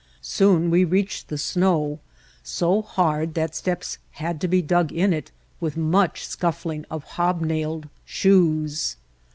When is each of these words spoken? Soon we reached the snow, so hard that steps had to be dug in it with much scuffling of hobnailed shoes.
Soon 0.23 0.71
we 0.71 0.83
reached 0.83 1.27
the 1.27 1.37
snow, 1.37 1.99
so 2.41 2.81
hard 2.81 3.35
that 3.35 3.53
steps 3.53 3.99
had 4.13 4.41
to 4.41 4.47
be 4.47 4.59
dug 4.59 4.91
in 4.91 5.13
it 5.13 5.29
with 5.59 5.77
much 5.77 6.25
scuffling 6.25 6.85
of 6.89 7.03
hobnailed 7.03 7.87
shoes. 8.03 8.95